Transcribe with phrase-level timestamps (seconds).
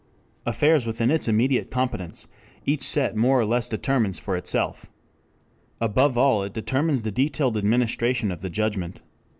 [0.47, 2.25] Affairs within its immediate competence
[2.65, 4.87] each set more or less determines for itself.
[5.79, 9.03] Above all it determines the detailed administration of the judgment.